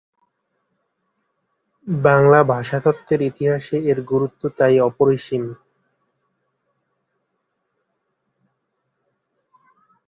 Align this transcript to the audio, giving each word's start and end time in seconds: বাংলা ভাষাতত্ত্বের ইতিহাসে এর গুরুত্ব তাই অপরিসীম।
বাংলা 1.87 2.39
ভাষাতত্ত্বের 2.51 3.21
ইতিহাসে 3.21 3.77
এর 3.91 3.99
গুরুত্ব 4.03 4.41
তাই 4.57 4.75
অপরিসীম। 4.79 5.43